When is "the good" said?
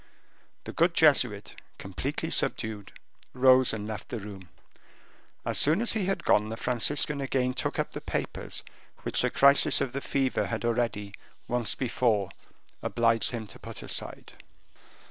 0.63-0.95